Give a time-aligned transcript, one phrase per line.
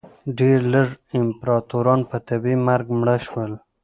[0.37, 0.87] ډېر لږ
[1.19, 3.51] امپراتوران په طبیعي مرګ مړه شول